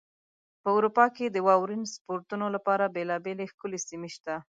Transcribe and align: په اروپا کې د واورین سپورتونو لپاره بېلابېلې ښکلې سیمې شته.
په 0.61 0.69
اروپا 0.77 1.05
کې 1.15 1.25
د 1.29 1.37
واورین 1.47 1.83
سپورتونو 1.95 2.45
لپاره 2.55 2.93
بېلابېلې 2.95 3.45
ښکلې 3.51 3.79
سیمې 3.89 4.09
شته. 4.15 4.33